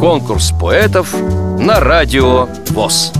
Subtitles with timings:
[0.00, 1.14] Конкурс поэтов
[1.58, 3.12] на радио ВОЗ.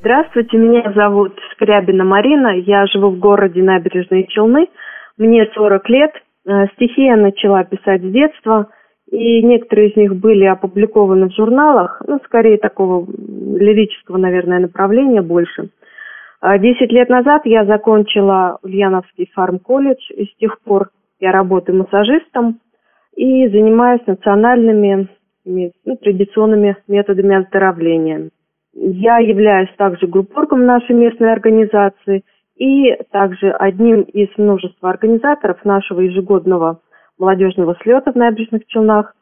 [0.00, 4.68] Здравствуйте, меня зовут Скрябина Марина, я живу в городе Набережные Челны,
[5.18, 6.12] мне 40 лет,
[6.46, 8.68] э, стихи я начала писать с детства,
[9.10, 15.70] и некоторые из них были опубликованы в журналах, ну, скорее такого лирического, наверное, направления больше.
[16.40, 22.60] А десять лет назад я закончила Ульяновский фарм-колледж, и с тех пор я работаю массажистом
[23.16, 25.08] и занимаюсь национальными
[25.44, 28.30] ну, традиционными методами оздоровления.
[28.72, 32.22] Я являюсь также группоргом нашей местной организации
[32.56, 36.80] и также одним из множества организаторов нашего ежегодного
[37.18, 39.14] молодежного слета в набережных Челнах.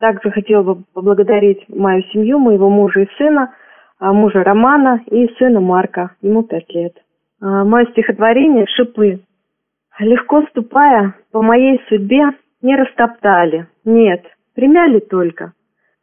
[0.00, 3.54] Также хотела бы поблагодарить мою семью, моего мужа и сына,
[4.00, 6.94] мужа Романа и сына Марка, ему пять лет.
[7.40, 9.20] А, мое стихотворение «Шипы».
[9.98, 12.30] Легко ступая по моей судьбе,
[12.62, 15.52] не растоптали, нет, примяли только.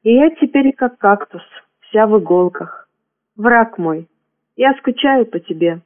[0.03, 1.44] И я теперь как кактус,
[1.81, 2.88] вся в иголках.
[3.38, 4.08] Враг мой,
[4.56, 5.80] я скучаю по тебе.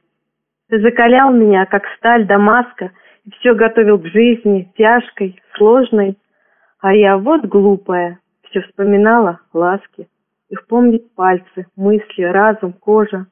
[0.68, 2.92] Ты закалял меня, как сталь Дамаска,
[3.24, 6.16] и все готовил к жизни, тяжкой, сложной.
[6.80, 10.08] А я вот глупая, все вспоминала ласки.
[10.50, 13.26] Их помнит пальцы, мысли, разум, кожа.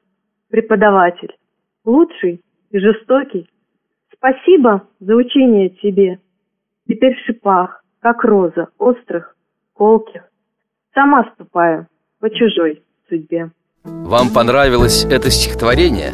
[0.49, 1.35] Преподаватель,
[1.85, 3.47] лучший и жестокий.
[4.15, 6.19] Спасибо за учение тебе.
[6.87, 9.35] Теперь в шипах, как роза, острых,
[9.73, 10.23] колких.
[10.93, 11.87] Сама ступаю
[12.19, 13.51] по чужой судьбе.
[13.83, 16.13] Вам понравилось это стихотворение?